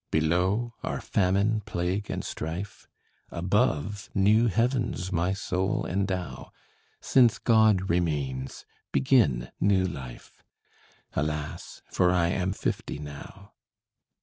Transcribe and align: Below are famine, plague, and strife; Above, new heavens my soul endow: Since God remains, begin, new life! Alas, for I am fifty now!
Below 0.09 0.73
are 0.81 0.99
famine, 0.99 1.61
plague, 1.67 2.09
and 2.09 2.23
strife; 2.25 2.87
Above, 3.29 4.09
new 4.15 4.47
heavens 4.47 5.11
my 5.11 5.31
soul 5.31 5.85
endow: 5.85 6.51
Since 7.01 7.37
God 7.37 7.87
remains, 7.87 8.65
begin, 8.91 9.51
new 9.59 9.85
life! 9.85 10.41
Alas, 11.13 11.83
for 11.91 12.09
I 12.09 12.29
am 12.29 12.51
fifty 12.51 12.97
now! 12.97 13.53